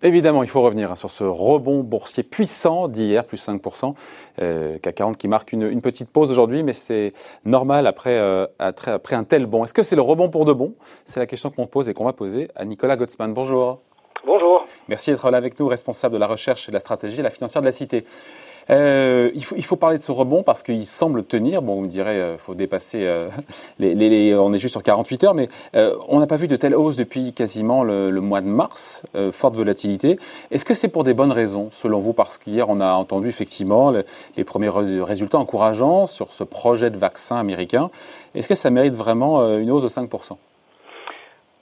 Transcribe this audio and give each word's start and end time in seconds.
Évidemment, 0.00 0.44
il 0.44 0.48
faut 0.48 0.62
revenir 0.62 0.92
hein, 0.92 0.96
sur 0.96 1.10
ce 1.10 1.24
rebond 1.24 1.82
boursier 1.82 2.22
puissant 2.22 2.86
d'hier, 2.86 3.24
plus 3.24 3.44
5%, 3.44 3.94
euh, 4.40 4.78
CAC 4.78 4.94
40 4.94 5.16
qui 5.16 5.26
marque 5.26 5.52
une, 5.52 5.80
petite 5.80 6.10
pause 6.10 6.30
aujourd'hui, 6.30 6.62
mais 6.62 6.72
c'est 6.72 7.12
normal 7.44 7.86
après, 7.86 8.16
euh, 8.16 8.46
après, 8.58 9.16
un 9.16 9.24
tel 9.24 9.46
bond. 9.46 9.64
Est-ce 9.64 9.74
que 9.74 9.82
c'est 9.82 9.96
le 9.96 10.02
rebond 10.02 10.30
pour 10.30 10.44
de 10.44 10.52
bon? 10.52 10.74
C'est 11.04 11.18
la 11.18 11.26
question 11.26 11.50
qu'on 11.50 11.66
pose 11.66 11.88
et 11.88 11.94
qu'on 11.94 12.04
va 12.04 12.12
poser 12.12 12.48
à 12.54 12.64
Nicolas 12.64 12.96
Gottsman. 12.96 13.34
Bonjour. 13.34 13.82
Bonjour. 14.26 14.66
Merci 14.88 15.10
d'être 15.10 15.30
là 15.30 15.38
avec 15.38 15.58
nous, 15.58 15.66
responsable 15.66 16.14
de 16.14 16.18
la 16.18 16.26
recherche 16.26 16.68
et 16.68 16.72
de 16.72 16.74
la 16.74 16.80
stratégie, 16.80 17.22
la 17.22 17.30
financière 17.30 17.62
de 17.62 17.66
la 17.66 17.72
Cité. 17.72 18.04
Euh, 18.70 19.30
il, 19.34 19.64
faut, 19.64 19.76
parler 19.76 19.96
de 19.96 20.02
ce 20.02 20.12
rebond 20.12 20.42
parce 20.42 20.62
qu'il 20.62 20.84
semble 20.86 21.24
tenir. 21.24 21.62
Bon, 21.62 21.76
vous 21.76 21.82
me 21.82 21.88
direz, 21.88 22.20
euh, 22.20 22.36
faut 22.36 22.54
dépasser. 22.54 23.06
Euh, 23.06 23.28
les, 23.78 23.94
les, 23.94 24.34
on 24.34 24.52
est 24.52 24.58
juste 24.58 24.72
sur 24.72 24.82
48 24.82 25.24
heures, 25.24 25.34
mais 25.34 25.48
on 26.08 26.18
n'a 26.18 26.26
pas 26.26 26.36
vu 26.36 26.48
de 26.48 26.56
telle 26.56 26.74
hausse 26.74 26.96
depuis 26.96 27.32
quasiment 27.32 27.82
le, 27.82 28.10
le 28.10 28.20
mois 28.20 28.40
de 28.40 28.46
mars. 28.46 29.02
forte 29.32 29.56
volatilité. 29.56 30.18
Est-ce 30.50 30.64
que 30.64 30.74
c'est 30.74 30.88
pour 30.88 31.04
des 31.04 31.14
bonnes 31.14 31.32
raisons, 31.32 31.68
selon 31.72 32.00
vous? 32.00 32.12
Parce 32.12 32.38
qu'hier, 32.38 32.68
on 32.68 32.80
a 32.80 32.92
entendu 32.92 33.28
effectivement 33.28 33.92
les 34.36 34.44
premiers 34.44 34.68
résultats 34.68 35.38
encourageants 35.38 36.06
sur 36.06 36.32
ce 36.32 36.44
projet 36.44 36.90
de 36.90 36.98
vaccin 36.98 37.36
américain. 37.36 37.90
Est-ce 38.34 38.48
que 38.48 38.54
ça 38.54 38.70
mérite 38.70 38.94
vraiment 38.94 39.56
une 39.56 39.70
hausse 39.70 39.84
de 39.84 39.88
5 39.88 40.10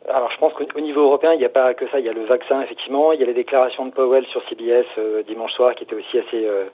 alors 0.09 0.31
je 0.31 0.39
pense 0.39 0.53
qu'au 0.53 0.81
niveau 0.81 1.03
européen, 1.03 1.33
il 1.33 1.39
n'y 1.39 1.45
a 1.45 1.51
pas 1.51 1.75
que 1.75 1.87
ça. 1.89 1.99
Il 1.99 2.07
y 2.07 2.09
a 2.09 2.13
le 2.13 2.25
vaccin, 2.25 2.61
effectivement. 2.63 3.13
Il 3.13 3.21
y 3.21 3.23
a 3.23 3.27
les 3.27 3.35
déclarations 3.35 3.87
de 3.87 3.91
Powell 3.93 4.25
sur 4.27 4.43
CBS 4.49 4.87
euh, 4.99 5.23
dimanche 5.23 5.53
soir 5.53 5.75
qui 5.75 5.85
étaient 5.85 5.97
aussi 5.97 6.19
assez 6.19 6.47
euh, 6.47 6.67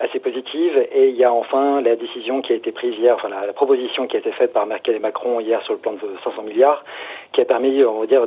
assez 0.00 0.18
positives. 0.20 0.86
Et 0.92 1.08
il 1.08 1.16
y 1.16 1.24
a 1.24 1.32
enfin 1.32 1.80
la 1.80 1.96
décision 1.96 2.42
qui 2.42 2.52
a 2.52 2.56
été 2.56 2.72
prise 2.72 2.94
hier, 2.98 3.14
enfin 3.14 3.28
la, 3.28 3.52
proposition 3.52 4.06
qui 4.06 4.16
a 4.16 4.20
été 4.20 4.32
faite 4.32 4.52
par 4.52 4.66
Merkel 4.66 4.96
et 4.96 4.98
Macron 4.98 5.40
hier 5.40 5.62
sur 5.62 5.72
le 5.72 5.78
plan 5.78 5.92
de 5.92 5.98
500 6.24 6.42
milliards, 6.42 6.84
qui 7.32 7.40
a 7.40 7.44
permis, 7.44 7.82
on 7.84 8.00
va 8.00 8.06
dire, 8.06 8.26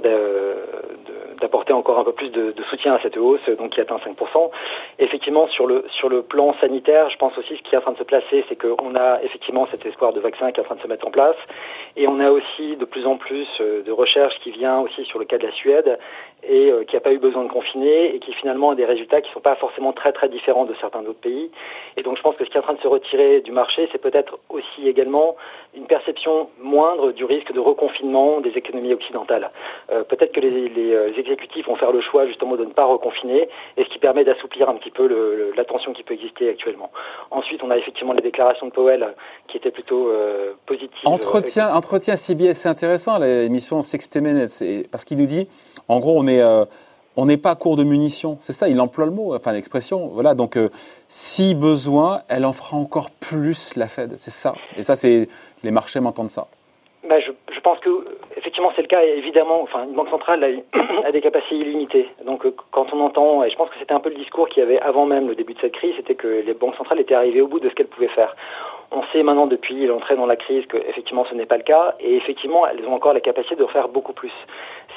d'apporter 1.40 1.74
encore 1.74 2.00
un 2.00 2.04
peu 2.04 2.14
plus 2.14 2.30
de, 2.30 2.54
soutien 2.70 2.94
à 2.94 3.02
cette 3.02 3.18
hausse, 3.18 3.48
donc 3.58 3.72
qui 3.72 3.82
atteint 3.82 3.98
5%. 3.98 4.52
effectivement, 5.00 5.48
sur 5.48 5.66
le 5.66 5.86
sur 5.90 6.10
le 6.10 6.22
plan 6.22 6.54
sanitaire, 6.62 7.10
je 7.10 7.18
pense 7.18 7.36
aussi 7.38 7.56
ce 7.56 7.62
qui 7.64 7.74
est 7.74 7.78
en 7.78 7.82
train 7.82 7.92
de 7.94 7.98
se 7.98 8.04
placer, 8.04 8.46
c'est 8.48 8.56
qu'on 8.56 8.96
a 8.96 9.22
effectivement 9.24 9.68
cet 9.72 9.86
espoir 9.86 10.14
de 10.14 10.20
vaccin 10.20 10.52
qui 10.52 10.60
est 10.60 10.64
en 10.64 10.66
train 10.66 10.76
de 10.76 10.82
se 10.82 10.88
mettre 10.88 11.08
en 11.08 11.12
place, 11.12 11.38
et 11.96 12.08
on 12.08 12.20
a 12.20 12.30
aussi 12.30 12.76
de 12.76 12.86
plus 12.86 13.06
en 13.06 13.18
plus 13.18 13.48
euh, 13.60 13.82
de 13.84 13.92
recherches 13.92 14.38
qui 14.44 14.52
vient 14.52 14.80
aussi 14.80 15.04
sur 15.06 15.20
le 15.20 15.26
cas 15.26 15.38
de 15.38 15.48
la 15.48 15.54
Suède 15.54 15.98
et 16.44 16.72
euh, 16.72 16.84
qui 16.84 16.96
n'a 16.96 17.02
pas 17.02 17.12
eu 17.12 17.18
besoin 17.18 17.44
de 17.44 17.50
confiner 17.50 18.16
et 18.16 18.20
qui 18.20 18.34
finalement 18.34 18.72
a 18.72 18.76
des 18.76 18.86
résultats 18.86 19.22
qui 19.22 19.30
ne 19.30 19.34
sont 19.34 19.42
pas 19.42 19.56
forcément 19.56 19.94
très 19.94 20.12
très 20.12 20.30
différents 20.30 20.66
de 20.66 20.76
certains 20.80 21.02
autres 21.02 21.20
pays. 21.20 21.52
Et 21.98 22.04
donc 22.04 22.18
je 22.18 22.22
pense 22.22 22.36
que 22.36 22.46
ce 22.46 22.50
qui 22.50 22.58
est 22.58 22.60
en 22.60 22.64
train 22.64 22.74
de 22.74 22.82
se 22.82 22.88
retirer 22.88 23.42
du 23.42 23.52
marché, 23.52 23.90
c'est 23.92 24.02
peut-être 24.02 24.40
aussi 24.50 24.88
également 24.88 25.36
une 25.76 25.86
perception 25.86 26.50
moindre 26.62 27.12
du 27.12 27.26
risque 27.26 27.52
de 27.52 27.60
reconfinement 27.60 28.42
des 28.42 28.52
économies 28.52 28.94
occidentales. 28.94 29.52
Euh, 29.92 30.04
peut-être 30.04 30.32
que 30.32 30.40
les, 30.40 30.70
les, 30.70 30.94
euh, 30.94 31.12
exécutifs 31.18 31.68
vont 31.68 31.76
faire 31.76 31.92
le 31.92 32.02
choix 32.02 32.26
justement 32.28 32.56
de 32.56 32.66
ne 32.66 32.72
pas 32.72 32.86
reconfiner, 32.86 33.50
et 33.78 33.84
ce 33.84 33.90
qui 33.90 34.00
permet 34.00 34.24
d'assouplir 34.24 34.70
un 34.70 34.76
petit 34.76 34.92
peu 34.92 35.08
le, 35.08 35.52
la 35.56 35.66
tension 35.66 35.94
qui 35.94 36.04
peut 36.04 36.14
exister 36.14 36.50
actuellement. 36.50 36.92
Ensuite, 37.32 37.62
on 37.64 37.72
a 37.72 37.78
effectivement 37.78 38.14
les 38.14 38.22
déclarations 38.22 38.68
de 38.68 38.72
Powell 38.72 39.14
qui 39.48 39.58
étaient 39.58 39.72
plutôt 39.72 40.10
euh, 40.10 40.54
positives. 40.66 40.90
Entretien, 41.06 41.74
entretien 41.74 42.16
CBS, 42.16 42.54
c'est 42.54 42.70
intéressant 42.70 43.20
l'émission 43.20 43.82
60 43.82 44.22
Minutes, 44.22 44.88
parce 44.92 45.06
qu'il 45.06 45.18
nous 45.18 45.26
dit, 45.26 45.48
en 45.88 46.00
gros, 46.00 46.18
on 46.18 46.28
est 46.28 46.42
euh, 46.42 46.66
on 47.20 47.26
n'est 47.26 47.38
pas 47.38 47.52
à 47.52 47.56
court 47.56 47.76
de 47.76 47.84
munitions. 47.84 48.38
C'est 48.40 48.54
ça, 48.54 48.70
il 48.70 48.80
emploie 48.80 49.06
le 49.06 49.12
mot, 49.12 49.36
enfin 49.36 49.52
l'expression. 49.52 50.08
Voilà, 50.08 50.36
donc 50.36 50.56
euh, 50.56 50.70
si 51.10 51.54
besoin, 51.54 52.22
elle 52.30 52.46
en 52.46 52.54
fera 52.54 52.78
encore 52.78 53.10
plus 53.12 53.76
la 53.76 53.90
Fed. 53.90 54.14
C'est 54.16 54.32
ça. 54.32 54.54
Et 54.78 54.84
ça, 54.84 54.96
c'est 54.96 55.28
les 55.64 55.72
marchés 55.72 56.00
m'entendent 56.00 56.30
ça. 56.30 56.48
Bah, 57.10 57.20
je, 57.20 57.60
pense 57.62 57.80
que 57.80 57.90
effectivement 58.38 58.72
c'est 58.76 58.82
le 58.82 58.88
cas. 58.88 59.02
Évidemment, 59.02 59.62
enfin 59.62 59.84
une 59.84 59.94
banque 59.94 60.10
centrale 60.10 60.44
a, 60.44 60.78
a, 61.08 61.12
des 61.12 61.20
capacités 61.20 61.56
illimitées. 61.56 62.08
Donc 62.26 62.46
euh, 62.46 62.56
quand 62.72 62.88
on 62.94 63.02
entend, 63.02 63.44
et 63.44 63.50
je 63.50 63.56
pense 63.58 63.70
que 63.70 63.76
c'était 63.80 63.94
un 63.94 64.00
peu 64.00 64.10
le 64.10 64.16
discours 64.16 64.48
qu'il 64.48 64.62
y 64.62 64.66
avait 64.66 64.80
avant 64.80 65.06
même 65.06 65.28
le 65.28 65.36
début 65.36 65.54
de 65.56 65.60
cette 65.60 65.74
crise, 65.74 65.94
c'était 65.98 66.16
que 66.16 66.28
les 66.46 66.54
banques 66.54 66.76
centrales 66.76 67.00
étaient 67.00 67.16
arrivées 67.16 67.42
au 67.42 67.48
bout 67.48 67.60
de 67.60 67.68
ce 67.68 67.76
qu'elles 67.76 67.88
pouvaient 67.88 68.08
faire. 68.08 68.34
On 68.92 69.04
sait 69.12 69.24
maintenant 69.24 69.46
depuis 69.46 69.86
l'entrée 69.86 70.16
dans 70.16 70.26
la 70.26 70.36
crise 70.36 70.66
que 70.68 70.78
effectivement 70.78 71.26
ce 71.30 71.36
n'est 71.36 71.46
pas 71.46 71.58
le 71.58 71.64
cas 71.64 71.96
et 72.00 72.16
effectivement 72.16 72.66
elles 72.66 72.84
ont 72.88 72.94
encore 72.94 73.14
la 73.14 73.22
capacité 73.22 73.56
de 73.56 73.66
faire 73.68 73.90
beaucoup 73.90 74.14
plus. 74.14 74.32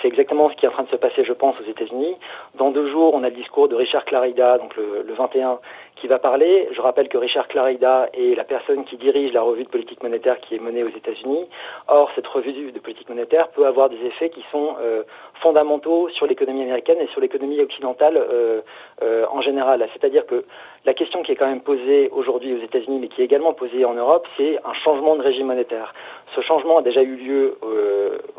C'est 0.03 0.09
exactement 0.09 0.51
ce 0.51 0.57
qui 0.57 0.67
est 0.67 0.69
en 0.69 0.73
train 0.73 0.83
de 0.83 0.89
se 0.89 0.97
passer, 0.97 1.25
je 1.25 1.33
pense, 1.33 1.55
aux 1.61 1.71
États-Unis. 1.71 2.17
Dans 2.57 2.71
deux 2.71 2.91
jours, 2.91 3.15
on 3.15 3.23
a 3.23 3.29
le 3.29 3.37
discours 3.37 3.69
de 3.69 3.77
Richard 3.77 4.05
Clarida, 4.05 4.59
donc 4.59 4.77
le, 4.77 5.05
le 5.07 5.15
21, 5.15 5.61
qui 6.03 6.09
va 6.09 6.19
parler. 6.19 6.69
Je 6.73 6.81
rappelle 6.81 7.09
que 7.09 7.17
Richard 7.17 7.47
Clarida 7.47 8.09
est 8.13 8.35
la 8.35 8.43
personne 8.43 8.85
qui 8.85 8.97
dirige 8.97 9.33
la 9.33 9.43
revue 9.43 9.63
de 9.63 9.69
politique 9.69 10.03
monétaire 10.03 10.41
qui 10.41 10.57
est 10.57 10.59
menée 10.59 10.83
aux 10.83 10.89
États-Unis. 10.89 11.47
Or, 11.87 12.11
cette 12.17 12.27
revue 12.27 12.73
de 12.73 12.79
politique 12.81 13.09
monétaire 13.09 13.49
peut 13.51 13.67
avoir 13.67 13.89
des 13.89 14.05
effets 14.05 14.31
qui 14.31 14.45
sont 14.51 14.75
euh, 14.81 15.05
fondamentaux 15.43 16.09
sur 16.09 16.27
l'économie 16.27 16.63
américaine 16.63 16.99
et 17.01 17.07
sur 17.09 17.21
l'économie 17.21 17.61
occidentale 17.61 18.17
euh, 18.17 18.63
euh, 19.03 19.27
en 19.31 19.43
général. 19.43 19.89
C'est-à-dire 19.93 20.27
que 20.27 20.45
la 20.85 20.95
question 20.95 21.23
qui 21.23 21.31
est 21.31 21.37
quand 21.37 21.47
même 21.47 21.61
posée 21.61 22.11
aujourd'hui 22.11 22.53
aux 22.55 22.65
États-Unis, 22.65 22.99
mais 23.01 23.07
qui 23.09 23.23
est 23.23 23.27
également 23.27 23.53
posée 23.53 23.85
en 23.85 23.95
Europe, 23.95 24.27
c'est 24.37 24.59
un 24.65 24.75
changement 24.75 25.15
de 25.15 25.23
régime 25.23 25.47
monétaire. 25.47 25.95
Ce 26.35 26.41
changement 26.41 26.79
a 26.79 26.83
déjà 26.83 27.03
eu 27.03 27.15
lieu 27.15 27.59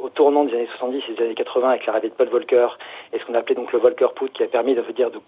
au 0.02 0.10
tournant 0.10 0.44
des 0.44 0.54
années 0.54 0.68
70 0.78 1.04
et 1.08 1.14
des 1.14 1.24
années 1.24 1.36
80 1.36 1.53
avec 1.62 1.86
l'arrivée 1.86 2.10
de 2.10 2.14
Paul 2.14 2.30
Volcker 2.30 2.68
et 3.12 3.20
ce 3.20 3.26
qu'on 3.26 3.36
appelait 3.36 3.56
donc 3.56 3.72
le 3.72 3.80
Volcker 3.80 4.08
Put 4.16 4.30
qui 4.30 4.44
a 4.44 4.48
permis 4.48 4.76
de, 4.76 4.84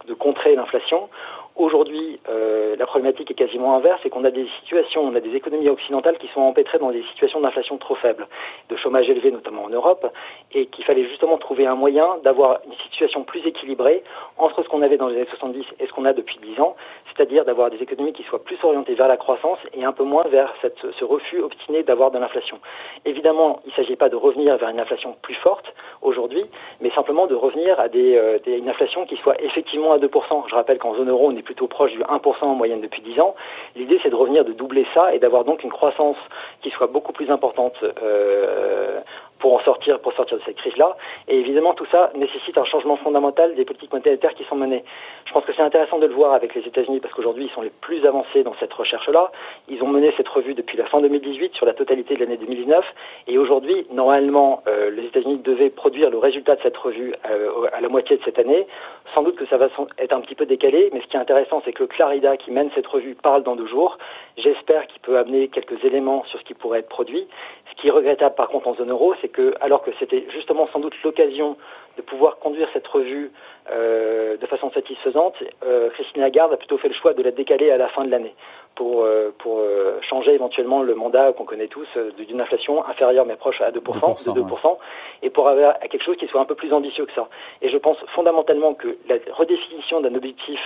de 0.08 0.14
contrer 0.14 0.56
l'inflation. 0.56 1.10
Aujourd'hui, 1.58 2.20
euh, 2.28 2.76
la 2.76 2.86
problématique 2.86 3.32
est 3.32 3.36
quasiment 3.36 3.78
inverse, 3.78 4.02
c'est 4.04 4.10
qu'on 4.10 4.26
a 4.26 4.32
des 4.32 4.46
situations, 4.60 5.02
on 5.04 5.16
a 5.16 5.22
des 5.22 5.34
économies 5.36 5.70
occidentales 5.70 6.18
qui 6.18 6.28
sont 6.34 6.42
empêtrées 6.42 6.80
dans 6.80 6.92
des 6.92 7.04
situations 7.14 7.40
d'inflation 7.40 7.78
trop 7.78 7.96
faibles, 7.96 8.28
de 8.68 8.76
chômage 8.76 9.10
élevé 9.10 9.32
notamment 9.32 9.64
en 9.64 9.70
Europe, 9.70 10.06
et 10.54 10.66
qu'il 10.66 10.84
fallait 10.84 11.08
justement 11.08 11.38
trouver 11.38 11.66
un 11.66 11.76
moyen 11.76 12.18
d'avoir 12.26 12.60
une 12.66 12.74
situation 12.84 13.24
plus 13.24 13.40
équilibrée 13.48 14.04
entre 14.38 14.64
ce 14.64 14.68
qu'on 14.68 14.82
avait 14.82 14.98
dans 14.98 15.08
les 15.08 15.16
années 15.16 15.28
70 15.30 15.64
et 15.80 15.88
ce 15.88 15.94
qu'on 15.94 16.04
a 16.04 16.12
depuis 16.12 16.38
10 16.44 16.60
ans, 16.60 16.76
c'est-à-dire 17.08 17.46
d'avoir 17.46 17.70
des 17.70 17.82
économies 17.82 18.12
qui 18.12 18.24
soient 18.24 18.44
plus 18.44 18.58
orientées 18.62 18.96
vers 18.96 19.08
la 19.08 19.16
croissance 19.16 19.60
et 19.74 19.86
un 19.86 19.94
peu 19.94 20.04
moins 20.04 20.24
vers 20.28 20.54
ce 20.62 21.06
refus 21.06 21.42
obstiné 21.42 21.84
d'avoir 21.84 22.12
de 22.12 22.20
l'inflation. 22.20 22.60
Évidemment, 23.06 23.62
il 23.66 23.70
ne 23.70 23.76
s'agit 23.76 23.96
pas 23.96 24.10
de 24.10 24.18
revenir 24.18 24.58
vers 24.58 24.68
une 24.68 24.82
inflation 24.82 25.16
plus 25.22 25.36
forte 25.36 25.74
aujourd'hui, 26.02 26.44
mais 26.82 26.92
simplement 26.92 27.28
de 27.28 27.36
revenir 27.36 27.80
à 27.80 27.88
des, 27.88 28.18
euh, 28.18 28.40
des, 28.40 28.58
une 28.58 28.68
inflation 28.68 29.06
qui 29.06 29.16
soit 29.18 29.42
effectivement 29.42 29.94
à 29.94 30.00
2%. 30.00 30.50
Je 30.50 30.56
rappelle 30.56 30.80
qu'en 30.80 30.96
zone 30.96 31.10
euro, 31.10 31.30
on 31.30 31.38
est 31.38 31.45
plutôt 31.46 31.68
proche 31.68 31.92
du 31.92 32.02
1% 32.02 32.44
en 32.44 32.56
moyenne 32.56 32.82
depuis 32.82 33.02
10 33.02 33.22
ans. 33.22 33.36
L'idée, 33.76 34.00
c'est 34.04 34.10
de 34.10 34.16
revenir, 34.16 34.44
de 34.44 34.52
doubler 34.52 34.86
ça 34.94 35.14
et 35.14 35.20
d'avoir 35.20 35.46
donc 35.46 35.64
une 35.64 35.72
croissance 35.72 36.18
qui 36.62 36.70
soit 36.72 36.88
beaucoup 36.88 37.14
plus 37.14 37.32
importante 37.32 37.76
euh, 38.04 39.00
pour 39.40 39.54
en 39.54 39.60
sortir, 39.60 40.00
pour 40.00 40.14
sortir 40.14 40.38
de 40.38 40.44
cette 40.44 40.56
crise-là. 40.58 40.96
Et 41.28 41.38
évidemment, 41.38 41.74
tout 41.74 41.86
ça 41.92 42.12
nécessite 42.16 42.58
un 42.58 42.66
changement 42.66 42.96
fondamental 42.98 43.56
des 43.56 43.66
politiques 43.66 43.92
monétaires 43.92 44.34
qui 44.34 44.44
sont 44.46 44.56
menées. 44.56 44.84
Je 45.26 45.34
pense 45.34 45.44
que 45.46 45.54
c'est 45.54 45.62
intéressant 45.62 46.00
de 46.00 46.08
le 46.08 46.14
voir 46.14 46.34
avec 46.34 46.56
les 46.56 46.62
États-Unis 46.62 47.00
parce 47.00 47.14
qu'aujourd'hui, 47.14 47.46
ils 47.46 47.52
sont 47.52 47.62
les 47.62 47.72
plus 47.82 48.06
avancés 48.06 48.44
dans 48.44 48.56
cette 48.60 48.74
recherche-là. 48.74 49.32
Ils 49.68 49.82
ont 49.84 49.88
mené 49.88 50.14
cette 50.18 50.28
revue 50.28 50.54
depuis 50.54 50.78
la 50.78 50.86
fin 50.86 51.02
2018 51.02 51.54
sur 51.54 51.66
la 51.66 51.74
totalité 51.74 52.16
de 52.16 52.20
l'année 52.20 52.38
2019. 52.38 52.86
Et 53.28 53.38
aujourd'hui, 53.38 53.88
normalement, 53.92 54.64
euh, 54.68 54.90
les 54.92 55.06
États-Unis 55.06 55.38
devaient 55.44 55.70
produire 55.70 56.10
le 56.10 56.18
résultat 56.18 56.56
de 56.56 56.62
cette 56.62 56.78
revue 56.78 57.14
euh, 57.30 57.68
à 57.74 57.82
la 57.82 57.90
moitié 57.90 58.18
de 58.18 58.24
cette 58.24 58.40
année. 58.40 58.68
Sans 59.14 59.24
doute 59.24 59.36
que 59.36 59.46
ça 59.48 59.58
va 59.58 59.68
être 59.98 60.14
un 60.14 60.22
petit 60.22 60.36
peu 60.36 60.46
décalé, 60.46 60.90
mais 60.94 61.02
ce 61.02 61.08
qui 61.08 61.18
est 61.18 61.20
intéressant, 61.20 61.62
c'est 61.66 61.74
que 61.74 61.84
le 61.84 61.88
Clarida 61.88 62.38
qui 62.38 62.52
mène 62.52 62.70
cette 62.76 62.88
revue 62.88 63.16
parle 63.16 63.44
dans 63.44 63.56
deux 63.56 63.68
jours. 63.68 63.98
J'espère 64.38 64.88
qu'il 64.88 65.02
peut 65.02 65.18
amener 65.18 65.48
quelques 65.48 65.84
éléments 65.84 66.24
sur 66.26 66.40
ce 66.40 66.44
qui 66.46 66.54
pourrait 66.54 66.80
être 66.80 66.90
produit. 66.90 67.28
Ce 67.72 67.82
qui 67.82 67.88
est 67.88 67.92
regrettable 67.92 68.36
par 68.36 68.50
contre 68.50 68.68
en 68.68 68.76
zone 68.76 68.92
euro, 68.92 69.14
que 69.30 69.54
alors 69.62 69.82
que 69.84 69.92
c'était 70.00 70.26
justement 70.34 70.68
sans 70.72 70.80
doute 70.80 70.94
l'occasion 71.04 71.58
de 71.98 72.02
pouvoir 72.02 72.38
conduire 72.40 72.68
cette 72.74 72.88
revue 72.88 73.32
euh, 73.72 74.38
de 74.38 74.46
façon 74.48 74.70
satisfaisante, 74.72 75.36
euh, 75.66 75.90
Christine 75.92 76.22
Lagarde 76.22 76.54
a 76.54 76.58
plutôt 76.58 76.78
fait 76.78 76.90
le 76.90 76.94
choix 76.94 77.14
de 77.14 77.24
la 77.24 77.32
décaler 77.32 77.72
à 77.72 77.78
la 77.78 77.88
fin 77.90 78.04
de 78.04 78.12
l'année 78.12 78.36
pour, 78.76 79.04
euh, 79.04 79.34
pour 79.40 79.62
changer 80.10 80.34
éventuellement 80.34 80.84
le 80.84 80.96
mandat 80.96 81.32
qu'on 81.34 81.46
connaît 81.46 81.68
tous 81.68 81.88
d'une 82.18 82.42
inflation 82.42 82.86
inférieure 82.86 83.26
mais 83.26 83.38
proche 83.38 83.62
à 83.62 83.72
2%, 83.72 83.80
2% 83.80 84.34
de 84.34 84.42
2% 84.42 84.44
ouais. 84.44 84.78
et 85.24 85.30
pour 85.30 85.48
avoir 85.48 85.80
quelque 85.80 86.04
chose 86.04 86.18
qui 86.18 86.28
soit 86.28 86.42
un 86.42 86.46
peu 86.46 86.56
plus 86.56 86.74
ambitieux 86.74 87.06
que 87.06 87.14
ça. 87.14 87.30
Et 87.62 87.70
je 87.70 87.78
pense 87.78 87.98
fondamentalement 88.14 88.74
que 88.74 88.98
la 89.08 89.16
redéfinition 89.34 90.02
d'un 90.02 90.14
objectif 90.16 90.60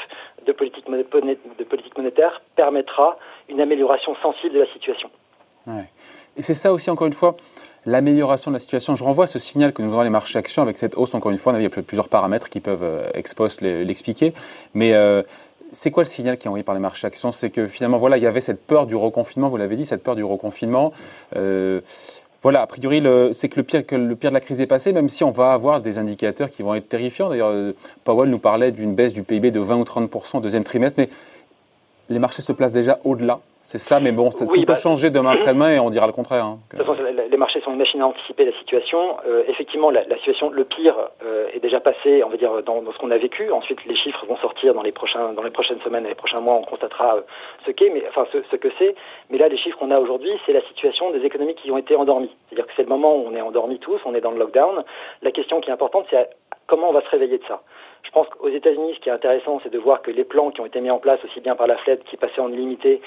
de 0.46 0.52
politique, 0.52 0.90
de 0.90 1.64
politique 1.64 1.98
monétaire 1.98 2.42
permettra 2.56 3.18
une 3.48 3.62
amélioration 3.62 4.16
sensible 4.22 4.56
de 4.56 4.60
la 4.62 4.68
situation. 4.74 5.10
Ouais. 5.68 5.86
Et 6.38 6.42
c'est 6.42 6.54
ça 6.54 6.72
aussi, 6.72 6.90
encore 6.90 7.08
une 7.08 7.14
fois, 7.14 7.36
l'amélioration 7.90 8.52
de 8.52 8.56
la 8.56 8.60
situation. 8.60 8.96
Je 8.96 9.04
renvoie 9.04 9.26
à 9.26 9.28
ce 9.28 9.40
signal 9.40 9.74
que 9.74 9.82
nous 9.82 9.92
avons 9.92 10.04
les 10.04 10.10
marchés 10.10 10.38
actions 10.38 10.62
avec 10.62 10.78
cette 10.78 10.96
hausse, 10.96 11.14
encore 11.14 11.32
une 11.32 11.38
fois, 11.38 11.54
il 11.58 11.64
y 11.64 11.66
a 11.66 11.70
plusieurs 11.70 12.08
paramètres 12.08 12.50
qui 12.50 12.60
peuvent 12.60 12.84
euh, 12.84 13.10
l'expliquer. 13.62 14.34
Mais 14.74 14.94
euh, 14.94 15.24
c'est 15.72 15.92
quoi 15.92 16.04
le 16.04 16.10
signal 16.10 16.38
qui 16.38 16.48
est 16.48 16.50
envoyé 16.50 16.64
par 16.64 16.76
les 16.76 16.82
marchés 16.82 17.08
actions? 17.08 17.32
C'est 17.32 17.50
que 17.50 17.66
finalement, 17.66 17.98
voilà, 17.98 18.18
il 18.18 18.24
y 18.24 18.28
avait 18.28 18.42
cette 18.42 18.66
peur 18.66 18.86
du 18.86 18.96
reconfinement, 18.96 19.50
vous 19.50 19.58
l'avez 19.58 19.76
dit, 19.76 19.86
cette 19.86 20.04
peur 20.04 20.16
du 20.16 20.24
reconfinement. 20.24 20.94
Euh, 21.36 21.82
voilà, 22.42 22.62
a 22.62 22.68
priori, 22.68 23.04
c'est 23.34 23.50
que 23.50 23.58
le 23.58 23.64
pire 23.64 23.86
que 23.86 23.98
le 23.98 24.16
pire 24.16 24.30
de 24.30 24.36
la 24.36 24.40
crise 24.40 24.62
est 24.62 24.66
passé, 24.66 24.94
même 24.94 25.10
si 25.10 25.26
on 25.26 25.32
va 25.32 25.52
avoir 25.52 25.82
des 25.82 25.98
indicateurs 25.98 26.50
qui 26.50 26.64
vont 26.64 26.74
être 26.74 26.88
terrifiants. 26.88 27.28
D'ailleurs, 27.28 27.74
Powell 28.06 28.30
nous 28.30 28.40
parlait 28.40 28.72
d'une 28.72 28.96
baisse 28.96 29.12
du 29.12 29.24
PIB 29.24 29.52
de 29.52 29.60
20 29.60 29.76
ou 29.76 29.84
30% 29.84 30.38
au 30.38 30.40
deuxième 30.40 30.64
trimestre, 30.64 31.02
mais 31.02 31.10
les 32.10 32.20
marchés 32.20 32.42
se 32.42 32.52
placent 32.52 32.74
déjà 32.74 33.00
au-delà 33.06 33.40
C'est 33.62 33.78
ça, 33.78 34.00
mais 34.00 34.12
bon, 34.12 34.32
ça 34.32 34.46
tout 34.46 34.52
peut 34.52 34.66
bah, 34.66 34.76
changer 34.76 35.10
demain 35.10 35.32
après-demain 35.32 35.72
et 35.72 35.80
on 35.80 35.90
dira 35.90 36.08
le 36.08 36.14
contraire. 36.14 36.44
Hein. 36.44 36.60
De 36.72 36.78
toute 36.78 36.86
façon, 36.86 37.04
les 37.30 37.38
marchés 37.38 37.62
sont 37.62 37.72
une 37.72 37.78
machine 37.78 38.02
à 38.02 38.08
anticiper 38.08 38.46
la 38.46 38.54
situation. 38.54 39.18
Euh, 39.28 39.44
effectivement, 39.48 39.92
la, 39.92 40.04
situation, 40.18 40.50
le 40.50 40.64
pire 40.64 40.96
euh, 41.24 41.48
est 41.54 41.60
déjà 41.60 41.80
passé, 41.80 42.24
on 42.24 42.30
va 42.30 42.38
dire, 42.38 42.64
dans, 42.64 42.82
ce 42.92 42.98
qu'on 42.98 43.12
a 43.12 43.18
vécu. 43.18 43.52
Ensuite, 43.52 43.86
les 43.86 43.96
chiffres 43.96 44.26
vont 44.26 44.38
sortir 44.38 44.74
dans 44.74 44.82
les 44.82 44.92
prochains, 44.92 45.34
dans 45.34 45.44
les 45.44 45.52
prochaines 45.52 45.80
semaines 45.82 46.06
et 46.06 46.10
les 46.10 46.16
prochains 46.16 46.40
mois. 46.40 46.56
On 46.56 46.64
constatera 46.64 47.18
euh, 47.18 47.22
ce 47.66 47.72
qu'est, 47.72 47.90
mais 47.90 48.04
enfin 48.10 48.26
ce, 48.32 48.56
que 48.56 48.70
c'est. 48.80 48.96
Mais 49.30 49.38
là, 49.38 49.48
les 49.48 49.58
chiffres 49.58 49.78
qu'on 49.78 49.92
a 49.92 50.00
aujourd'hui, 50.00 50.32
c'est 50.46 50.54
la 50.54 50.62
situation 50.64 51.12
des 51.12 51.24
économies 51.24 51.56
qui 51.56 51.72
ont 51.72 51.78
été 51.78 51.96
endormies. 51.96 52.32
C'est-à-dire 52.48 52.66
que 52.66 52.74
c'est 52.76 52.84
le 52.84 52.90
moment 52.90 53.16
où 53.16 53.28
on 53.28 53.36
est 53.36 53.42
endormis 53.42 53.80
tous, 53.80 54.00
on 54.06 54.16
est 54.16 54.22
dans 54.22 54.32
le 54.32 54.40
lockdown. 54.40 54.84
La 55.22 55.32
question 55.32 55.62
qui 55.62 55.70
est 55.70 55.74
importante, 55.74 56.06
c'est 56.10 56.30
comment 56.66 56.90
on 56.90 56.94
va 56.94 57.02
se 57.02 57.10
réveiller 57.10 57.38
de 57.38 57.46
ça? 57.48 57.62
Je 58.10 58.14
pense 58.14 58.28
qu'aux 58.30 58.50
États-Unis, 58.50 58.94
ce 58.96 59.00
qui 59.02 59.10
est 59.10 59.12
intéressant, 59.12 59.60
c'est 59.62 59.72
de 59.72 59.78
voir 59.78 60.02
que 60.02 60.10
les 60.10 60.24
plans 60.24 60.50
qui 60.50 60.62
ont 60.62 60.66
été 60.66 60.82
mis 60.82 60.90
en 60.90 60.98
place 60.98 61.24
aussi 61.24 61.42
bien 61.42 61.56
par 61.56 61.68
la 61.68 61.78
Fed 61.78 62.02
qui 62.06 62.18
passait 62.18 62.42
en 62.42 62.52
illimité, 62.52 63.02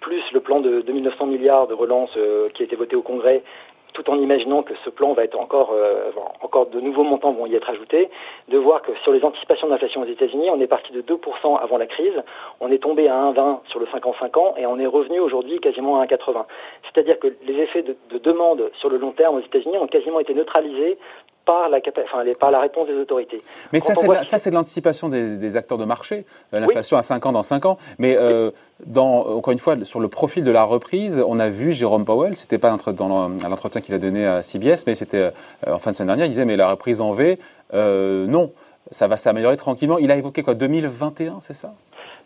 plus 0.00 0.22
le 0.32 0.40
plan 0.40 0.58
de 0.58 0.80
2900 0.80 1.26
milliards 1.26 1.68
de 1.68 1.74
relance 1.74 2.10
euh, 2.16 2.48
qui 2.48 2.62
a 2.62 2.66
été 2.66 2.74
voté 2.74 2.96
au 2.96 3.02
Congrès, 3.02 3.44
tout 3.92 4.10
en 4.10 4.18
imaginant 4.18 4.64
que 4.64 4.74
ce 4.84 4.90
plan 4.90 5.12
va 5.12 5.22
être 5.22 5.38
encore, 5.38 5.70
euh, 5.72 6.10
encore 6.42 6.66
de 6.66 6.80
nouveaux 6.80 7.04
montants 7.04 7.30
vont 7.30 7.46
y 7.46 7.54
être 7.54 7.70
ajoutés, 7.70 8.10
de 8.48 8.58
voir 8.58 8.82
que 8.82 8.90
sur 9.04 9.12
les 9.12 9.24
anticipations 9.24 9.68
d'inflation 9.68 10.00
aux 10.00 10.06
États-Unis, 10.06 10.50
on 10.50 10.60
est 10.60 10.66
parti 10.66 10.92
de 10.92 11.02
2% 11.02 11.56
avant 11.56 11.78
la 11.78 11.86
crise, 11.86 12.20
on 12.58 12.72
est 12.72 12.82
tombé 12.82 13.06
à 13.06 13.14
1,20 13.14 13.60
sur 13.68 13.78
le 13.78 13.86
5 13.86 14.06
ans 14.06 14.14
5 14.18 14.36
ans 14.38 14.54
et 14.56 14.66
on 14.66 14.80
est 14.80 14.86
revenu 14.86 15.20
aujourd'hui 15.20 15.60
quasiment 15.60 16.00
à 16.00 16.06
1,80. 16.06 16.46
C'est-à-dire 16.82 17.20
que 17.20 17.28
les 17.44 17.54
effets 17.60 17.82
de, 17.82 17.96
de 18.10 18.18
demande 18.18 18.72
sur 18.80 18.90
le 18.90 18.98
long 18.98 19.12
terme 19.12 19.36
aux 19.36 19.40
États-Unis 19.40 19.78
ont 19.78 19.86
quasiment 19.86 20.18
été 20.18 20.34
neutralisés 20.34 20.98
par 21.48 21.70
la, 21.70 21.78
enfin, 21.78 22.24
par 22.38 22.50
la 22.50 22.60
réponse 22.60 22.88
des 22.88 22.94
autorités. 22.94 23.42
Mais 23.72 23.80
ça, 23.80 23.94
c'est 23.94 24.50
de 24.50 24.54
l'anticipation 24.54 25.08
des, 25.08 25.56
acteurs 25.56 25.78
de 25.78 25.86
marché, 25.86 26.26
euh, 26.52 26.60
l'inflation 26.60 26.98
à 26.98 27.02
5 27.02 27.24
ans 27.24 27.32
dans 27.32 27.42
5 27.42 27.64
ans. 27.64 27.78
Mais 27.98 28.18
euh, 28.18 28.50
dans, 28.84 29.20
encore 29.20 29.52
une 29.52 29.58
fois, 29.58 29.82
sur 29.84 29.98
le 29.98 30.08
profil 30.08 30.44
de 30.44 30.50
la 30.50 30.62
reprise, 30.62 31.24
on 31.26 31.38
a 31.38 31.48
vu 31.48 31.72
Jérôme 31.72 32.04
Powell, 32.04 32.36
c'était 32.36 32.58
pas 32.58 32.76
dans 32.92 33.28
l'entretien 33.48 33.80
qu'il 33.80 33.94
a 33.94 33.98
donné 33.98 34.26
à 34.26 34.42
CBS, 34.42 34.84
mais 34.86 34.94
c'était 34.94 35.22
euh, 35.22 35.30
en 35.66 35.78
fin 35.78 35.92
de 35.92 35.96
semaine 35.96 36.08
dernière, 36.08 36.26
il 36.26 36.30
disait, 36.30 36.44
mais 36.44 36.56
la 36.56 36.68
reprise 36.68 37.00
en 37.00 37.12
V, 37.12 37.38
non, 37.72 38.52
ça 38.90 39.06
va 39.06 39.16
s'améliorer 39.16 39.56
tranquillement. 39.56 39.96
Il 39.96 40.10
a 40.10 40.16
évoqué 40.16 40.42
quoi 40.42 40.52
2021, 40.52 41.38
c'est 41.40 41.54
ça? 41.54 41.72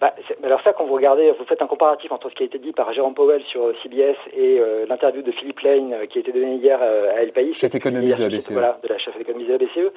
Bah, 0.01 0.15
alors 0.43 0.61
ça, 0.63 0.73
quand 0.73 0.85
vous 0.85 0.95
regardez, 0.95 1.31
vous 1.39 1.45
faites 1.45 1.63
un 1.63 1.67
comparatif 1.67 2.11
entre 2.13 2.29
ce 2.31 2.35
qui 2.35 2.43
a 2.43 2.47
été 2.47 2.59
dit 2.59 2.73
par 2.73 2.93
Jérôme 2.93 3.15
Powell 3.15 3.43
sur 3.45 3.63
euh, 3.63 3.75
CBS 3.83 4.17
et 4.33 4.59
euh, 4.59 4.85
l'interview 4.89 5.23
de 5.23 5.31
Philippe 5.33 5.61
Lane 5.61 5.93
euh, 5.93 6.07
qui 6.07 6.19
a 6.19 6.21
été 6.21 6.33
donnée 6.33 6.57
hier 6.57 6.81
à 6.83 7.23
El 7.23 7.33
País. 7.33 7.53
Chef 7.55 7.75
économiste 7.75 8.19
de 8.19 8.25
la 8.25 8.29
BCE. 8.29 8.53
Voilà, 8.53 8.79
de 8.83 8.89
la 8.89 8.99
chef 8.99 9.19
économiste 9.21 9.51
de 9.51 9.59
la 9.59 9.59
BCE. 9.59 9.93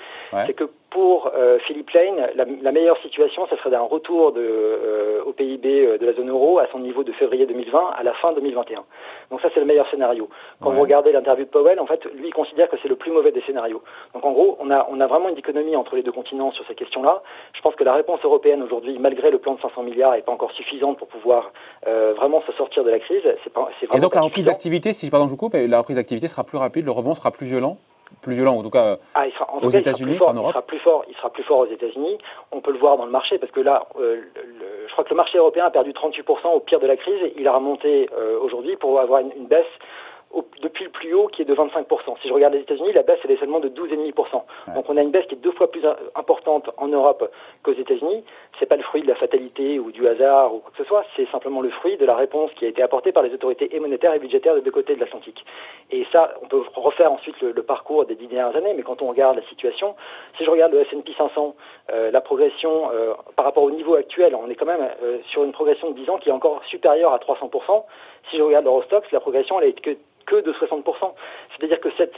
C'est 0.47 0.53
que 0.53 0.69
pour 0.89 1.30
Philippe 1.68 1.89
Lane, 1.89 2.30
la, 2.36 2.71
meilleure 2.71 2.97
situation, 3.01 3.45
ce 3.50 3.57
serait 3.57 3.69
d'un 3.69 3.81
retour 3.81 4.31
de, 4.31 5.21
au 5.25 5.33
PIB 5.33 5.98
de 6.00 6.06
la 6.06 6.13
zone 6.13 6.30
euro 6.30 6.59
à 6.59 6.68
son 6.71 6.80
niveau 6.80 7.03
de 7.03 7.12
février 7.12 7.45
2020 7.45 7.95
à 7.98 8.03
la 8.03 8.13
fin 8.13 8.31
2021. 8.31 8.83
Donc 9.30 9.41
ça, 9.41 9.50
c'est 9.53 9.59
le 9.59 9.65
meilleur 9.65 9.89
scénario. 9.89 10.30
Quand 10.62 10.71
vous 10.71 10.80
regardez 10.80 11.12
l'interview 11.12 11.44
de 11.44 11.50
Powell, 11.50 11.81
en 11.81 11.86
fait, 11.86 12.06
lui, 12.13 12.27
il 12.27 12.33
considère 12.33 12.69
que 12.69 12.77
c'est 12.81 12.88
le 12.88 12.95
plus 12.95 13.12
mauvais 13.12 13.33
des 13.33 13.41
scénarios. 13.41 13.81
Donc 14.13 14.25
en 14.25 14.31
gros, 14.31 14.57
on 14.62 14.71
a, 14.71 14.88
on 14.89 15.01
a 15.01 15.07
vraiment 15.07 15.27
une 15.27 15.36
dichotomie 15.36 15.75
entre 15.75 15.98
les 15.98 16.03
deux 16.03 16.13
continents 16.13 16.51
sur 16.51 16.65
ces 16.68 16.75
questions-là. 16.75 17.21
Je 17.53 17.62
pense 17.62 17.75
que 17.75 17.83
la 17.83 17.94
réponse 17.94 18.24
européenne 18.24 18.63
aujourd'hui, 18.63 18.98
malgré 18.98 19.31
le 19.31 19.39
plan 19.39 19.56
de 19.56 19.62
500 19.62 19.83
milliards, 19.95 20.12
n'est 20.12 20.21
pas 20.21 20.31
encore 20.31 20.51
suffisante 20.51 20.97
pour 20.97 21.07
pouvoir 21.07 21.51
euh, 21.88 22.13
vraiment 22.15 22.42
se 22.45 22.51
sortir 22.53 22.83
de 22.83 22.89
la 22.89 23.00
crise. 23.00 23.24
Pas, 23.53 23.69
Et 23.94 24.00
donc 24.00 24.15
la 24.15 24.21
reprise 24.21 24.45
d'activité, 24.45 24.94
si 24.94 25.09
pardon 25.09 25.25
je 25.25 25.31
vous 25.31 25.38
coupe, 25.38 25.53
la 25.56 25.77
reprise 25.80 25.97
d'activité 25.97 26.27
sera 26.27 26.44
plus 26.44 26.57
rapide, 26.57 26.86
le 26.86 26.92
rebond 26.92 27.13
sera 27.13 27.31
plus 27.31 27.45
violent 27.45 27.77
plus 28.21 28.36
violent, 28.36 28.56
en 28.57 28.63
tout 28.63 28.69
cas 28.69 28.97
ah, 29.15 29.25
aux 29.62 29.69
États-Unis 29.69 30.18
qu'en 30.18 30.33
Europe. 30.33 30.50
Il 30.50 30.53
sera 30.53 30.62
plus 30.62 30.80
fort. 30.80 31.06
Il 31.09 31.15
sera 31.15 31.30
plus 31.31 31.44
fort 31.44 31.59
aux 31.59 31.65
États-Unis. 31.65 32.18
On 32.51 32.62
peut 32.62 32.71
le 32.71 32.77
voir 32.77 32.97
dans 32.97 33.06
le 33.06 33.12
marché 33.12 33.38
parce 33.39 33.51
que 33.51 33.59
là, 33.59 33.88
euh, 34.00 34.21
je 34.88 34.92
crois 34.92 35.03
que 35.03 35.09
le 35.09 35.15
marché 35.15 35.38
européen 35.38 35.65
a 35.65 35.71
perdu 35.71 35.92
38% 35.92 36.48
au 36.53 36.59
pire 36.59 36.80
de 36.80 36.88
la 36.88 36.98
crise. 36.98 37.31
Il 37.36 37.48
a 37.48 37.53
remonté 37.53 38.09
euh, 38.15 38.38
aujourd'hui 38.39 38.75
pour 38.75 39.00
avoir 39.00 39.21
une 39.21 39.48
baisse 39.48 39.65
depuis 40.65 40.83
le 40.83 40.89
plus 40.89 41.13
haut 41.13 41.27
qui 41.27 41.44
est 41.44 41.45
de 41.45 41.53
25%. 41.53 41.85
Si 42.21 42.27
je 42.27 42.33
regarde 42.33 42.56
les 42.56 42.62
États-Unis, 42.62 42.91
la 42.94 43.03
baisse 43.03 43.19
elle 43.23 43.31
est 43.31 43.39
seulement 43.39 43.59
de 43.59 43.69
12,5%. 43.69 44.73
Donc 44.73 44.89
on 44.89 44.97
a 44.97 45.01
une 45.01 45.12
baisse 45.12 45.25
qui 45.27 45.35
est 45.35 45.38
deux 45.38 45.51
fois 45.51 45.69
plus 45.69 45.83
importante 46.15 46.71
en 46.77 46.88
Europe 46.88 47.31
qu'aux 47.62 47.73
États-Unis. 47.73 48.23
C'est 48.59 48.65
pas 48.65 48.75
le 48.75 48.83
fruit 48.83 49.03
de 49.03 49.07
la 49.07 49.15
fatalité 49.15 49.77
ou 49.77 49.91
du 49.91 50.07
hasard 50.07 50.56
ou 50.56 50.59
quoi 50.59 50.71
que 50.71 50.77
ce 50.77 50.83
soit, 50.85 51.06
c'est 51.15 51.29
simplement 51.29 51.62
le 51.62 51.69
fruit 51.69 51.97
de 51.97 52.06
la 52.06 52.15
réponse 52.15 52.51
qui 52.56 52.65
a 52.65 52.67
été 52.67 52.81
apportée 52.81 53.12
par 53.12 53.21
les 53.21 53.31
autorités 53.33 53.75
et 53.75 53.79
monétaires 53.79 54.13
et 54.13 54.19
budgétaires 54.19 54.56
des 54.56 54.62
deux 54.62 54.71
côtés 54.71 54.95
de 54.95 55.00
l'Atlantique. 55.00 55.45
Et 55.91 56.06
ça, 56.12 56.33
on 56.41 56.47
peut 56.47 56.63
refaire 56.75 57.12
ensuite 57.12 57.39
le, 57.41 57.53
parcours 57.62 58.06
des 58.06 58.15
dix 58.15 58.27
dernières 58.27 58.56
années, 58.56 58.73
mais 58.75 58.83
quand 58.83 59.01
on 59.03 59.07
regarde 59.07 59.35
la 59.35 59.44
situation, 59.44 59.95
si 60.38 60.45
je 60.45 60.50
regarde 60.50 60.71
le 60.71 60.81
S&P 60.81 61.13
500, 61.15 61.56
euh, 61.91 62.12
la 62.12 62.21
progression 62.21 62.89
euh, 62.91 63.13
par 63.35 63.45
rapport 63.45 63.63
au 63.63 63.71
niveau 63.71 63.95
actuel, 63.95 64.35
on 64.35 64.50
est 64.50 64.56
quand 64.56 64.65
même 64.65 64.88
euh, 65.03 65.17
sur 65.29 65.44
une 65.44 65.51
progression 65.51 65.91
de 65.91 65.95
10 65.95 66.09
ans 66.09 66.17
qui 66.17 66.29
est 66.29 66.33
encore 66.33 66.63
supérieure 66.65 67.13
à 67.13 67.17
300%. 67.17 67.83
Si 68.29 68.38
je 68.38 68.41
regarde 68.41 68.65
l'Eurostox, 68.65 69.12
la 69.12 69.19
progression 69.19 69.59
elle 69.59 69.69
est 69.69 69.79
que 69.79 69.95
que 70.25 70.41
de 70.41 70.53
60%. 70.56 71.13
C'est-à-dire 71.57 71.80
que 71.80 71.90
cette, 71.98 72.16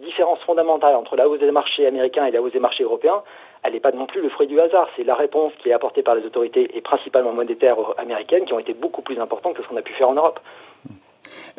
différence 0.00 0.40
fondamentale 0.40 0.94
entre 0.94 1.16
la 1.16 1.28
hausse 1.28 1.40
des 1.40 1.50
marchés 1.50 1.86
américains 1.86 2.26
et 2.26 2.30
la 2.30 2.42
hausse 2.42 2.52
des 2.52 2.60
marchés 2.60 2.84
européens, 2.84 3.22
elle 3.62 3.72
n'est 3.72 3.80
pas 3.80 3.92
non 3.92 4.06
plus 4.06 4.20
le 4.20 4.28
fruit 4.28 4.46
du 4.46 4.60
hasard. 4.60 4.88
C'est 4.96 5.04
la 5.04 5.14
réponse 5.14 5.52
qui 5.62 5.70
est 5.70 5.72
apportée 5.72 6.02
par 6.02 6.14
les 6.14 6.24
autorités 6.24 6.76
et 6.76 6.80
principalement 6.80 7.32
monétaires 7.32 7.78
américaines 7.98 8.44
qui 8.44 8.52
ont 8.52 8.58
été 8.58 8.74
beaucoup 8.74 9.02
plus 9.02 9.18
importantes 9.18 9.54
que 9.54 9.62
ce 9.62 9.68
qu'on 9.68 9.76
a 9.76 9.82
pu 9.82 9.92
faire 9.94 10.08
en 10.08 10.14
Europe. 10.14 10.40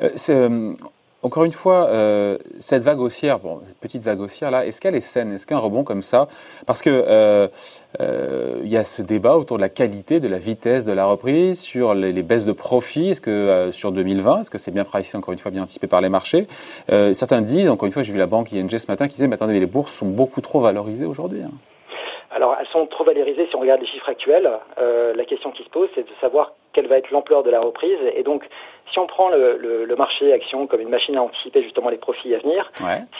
Euh, 0.01 0.09
euh 0.29 0.73
encore 1.23 1.45
une 1.45 1.51
fois, 1.51 1.87
euh, 1.89 2.37
cette 2.59 2.83
vague 2.83 2.99
haussière, 2.99 3.39
bon, 3.39 3.61
cette 3.67 3.79
petite 3.79 4.03
vague 4.03 4.21
haussière 4.21 4.51
là, 4.51 4.67
est-ce 4.67 4.79
qu'elle 4.79 4.93
est 4.93 4.99
saine? 4.99 5.33
Est-ce 5.33 5.47
qu'un 5.47 5.57
rebond 5.57 5.83
comme 5.83 6.03
ça? 6.03 6.27
Parce 6.67 6.83
que 6.83 6.91
euh, 6.91 7.47
euh, 7.99 8.59
il 8.63 8.69
y 8.69 8.77
a 8.77 8.83
ce 8.83 9.01
débat 9.01 9.35
autour 9.35 9.57
de 9.57 9.61
la 9.61 9.69
qualité, 9.69 10.19
de 10.19 10.27
la 10.27 10.37
vitesse 10.37 10.85
de 10.85 10.93
la 10.93 11.05
reprise, 11.05 11.59
sur 11.59 11.95
les, 11.95 12.21
baisses 12.21 12.45
de 12.45 12.51
profit. 12.51 13.09
Est-ce 13.09 13.21
que 13.21 13.69
sur 13.71 13.91
2020, 13.91 14.41
est-ce 14.41 14.51
que 14.51 14.59
c'est 14.59 14.71
bien 14.71 14.83
pricé 14.83 15.17
encore 15.17 15.31
une 15.31 15.39
fois, 15.39 15.49
bien 15.49 15.63
anticipé 15.63 15.87
par 15.87 16.01
les 16.01 16.09
marchés? 16.09 16.45
Certains 17.13 17.41
disent, 17.41 17.69
encore 17.69 17.87
une 17.87 17.93
fois, 17.93 18.03
j'ai 18.03 18.13
vu 18.13 18.19
la 18.19 18.27
banque 18.27 18.53
ING 18.53 18.69
ce 18.69 18.91
matin 18.91 19.07
qui 19.07 19.15
disait, 19.15 19.27
mais 19.27 19.35
attendez, 19.35 19.59
les 19.59 19.65
bourses 19.65 19.93
sont 19.93 20.05
beaucoup 20.05 20.41
trop 20.41 20.59
valorisées 20.59 21.05
aujourd'hui. 21.05 21.41
Hein. 21.41 21.51
Alors, 22.29 22.55
elles 22.59 22.67
sont 22.67 22.85
trop 22.85 23.03
valorisées 23.03 23.47
si 23.49 23.55
on 23.55 23.59
regarde 23.59 23.81
les 23.81 23.87
chiffres 23.87 24.09
actuels. 24.09 24.49
La 24.77 25.25
question 25.25 25.51
qui 25.51 25.63
se 25.63 25.69
pose, 25.69 25.89
c'est 25.95 26.03
de 26.03 26.13
savoir 26.21 26.53
quelle 26.77 26.87
va 26.87 26.99
être 26.99 27.09
l'ampleur 27.09 27.41
de 27.41 27.49
la 27.49 27.59
reprise. 27.59 27.97
Et 28.15 28.21
donc, 28.21 28.47
si 28.93 28.99
on 28.99 29.07
prend 29.07 29.29
le, 29.29 29.57
le, 29.57 29.85
le, 29.85 29.95
marché 29.95 30.31
action 30.31 30.67
comme 30.67 30.79
une 30.79 30.89
machine 30.89 31.17
à 31.17 31.23
anticiper 31.23 31.63
justement 31.63 31.89
les 31.89 31.97
profits 31.97 32.35
à 32.35 32.37
venir, 32.37 32.71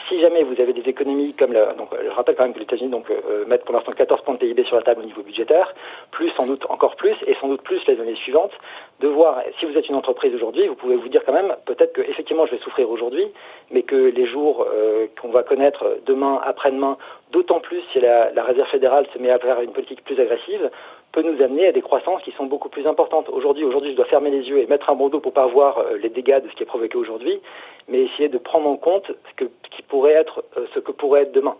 si 0.08 0.20
jamais 0.20 0.44
vous 0.44 0.60
avez 0.60 0.72
des 0.72 0.88
économies 0.88 1.34
comme 1.34 1.52
la, 1.52 1.72
donc 1.74 1.88
je 1.92 2.08
rappelle 2.10 2.36
quand 2.36 2.44
même 2.44 2.52
que 2.52 2.60
les 2.60 2.64
États-Unis 2.64 2.90
donc 2.90 3.10
euh, 3.10 3.44
mettent 3.46 3.64
pour 3.64 3.74
l'instant 3.74 3.90
14 3.90 4.22
points 4.22 4.34
de 4.34 4.38
PIB 4.38 4.62
sur 4.62 4.76
la 4.76 4.82
table 4.82 5.02
au 5.02 5.06
niveau 5.06 5.22
budgétaire, 5.22 5.74
plus 6.12 6.30
sans 6.38 6.46
doute 6.46 6.64
encore 6.68 6.94
plus 6.94 7.16
et 7.26 7.34
sans 7.40 7.48
doute 7.48 7.62
plus 7.62 7.84
les 7.88 8.00
années 8.00 8.14
suivantes, 8.14 8.52
de 9.00 9.08
voir 9.08 9.42
si 9.58 9.66
vous 9.66 9.76
êtes 9.76 9.88
une 9.88 9.96
entreprise 9.96 10.32
aujourd'hui, 10.34 10.68
vous 10.68 10.76
pouvez 10.76 10.94
vous 10.94 11.08
dire 11.08 11.22
quand 11.26 11.34
même 11.34 11.56
peut-être 11.66 11.92
que 11.94 12.02
effectivement 12.02 12.46
je 12.46 12.52
vais 12.52 12.62
souffrir 12.62 12.88
aujourd'hui, 12.88 13.26
mais 13.72 13.82
que 13.82 13.96
les 13.96 14.26
jours 14.26 14.64
euh, 14.72 15.06
qu'on 15.20 15.30
va 15.30 15.42
connaître 15.42 15.98
demain, 16.06 16.40
après-demain, 16.44 16.96
d'autant 17.32 17.58
plus 17.58 17.82
si 17.92 17.98
la, 18.00 18.30
la 18.30 18.44
Réserve 18.44 18.68
fédérale 18.68 19.06
se 19.12 19.18
met 19.18 19.30
à 19.30 19.38
faire 19.38 19.60
une 19.60 19.72
politique 19.72 20.04
plus 20.04 20.18
agressive, 20.18 20.70
peut 21.12 21.22
nous 21.22 21.42
amener 21.42 21.66
à 21.68 21.72
des 21.72 21.80
croissances 21.80 22.22
qui 22.22 22.32
sont 22.32 22.46
beaucoup 22.46 22.68
plus 22.68 22.86
importantes. 22.86 23.28
Aujourd'hui, 23.28 23.47
aujourd'hui, 23.48 23.92
je 23.92 23.96
dois 23.96 24.06
fermer 24.06 24.30
les 24.30 24.48
yeux 24.48 24.60
et 24.60 24.66
mettre 24.66 24.90
un 24.90 24.94
bandeau 24.94 25.20
pour 25.20 25.32
pas 25.32 25.46
voir 25.46 25.78
euh, 25.78 25.98
les 26.02 26.08
dégâts 26.08 26.42
de 26.42 26.48
ce 26.48 26.54
qui 26.54 26.62
est 26.62 26.66
provoqué 26.66 26.96
aujourd'hui, 26.96 27.40
mais 27.88 28.02
essayer 28.02 28.28
de 28.28 28.38
prendre 28.38 28.68
en 28.68 28.76
compte 28.76 29.06
ce, 29.06 29.34
que, 29.36 29.44
qui 29.44 29.82
pourrait 29.82 30.12
être, 30.12 30.44
euh, 30.56 30.66
ce 30.74 30.80
que 30.80 30.92
pourrait 30.92 31.22
être 31.22 31.32
demain. 31.32 31.56